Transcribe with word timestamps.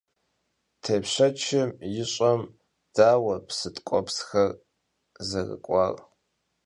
Têpşeçım 0.83 1.71
yi 1.93 2.05
ş'em 2.13 2.41
daue 2.95 3.37
psı 3.45 3.69
tk'uepsxer 3.75 4.49
zerık'uar? 5.29 5.95